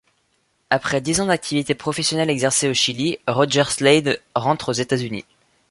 Après 0.71 0.99
dix 0.99 1.21
ans 1.21 1.27
d'activité 1.27 1.75
professionnelle 1.75 2.31
exercée 2.31 2.67
au 2.67 2.73
Chili, 2.73 3.19
Roger 3.27 3.65
Slade 3.65 4.19
rentre 4.33 4.69
aux 4.69 4.73
États-Unis. 4.73 5.25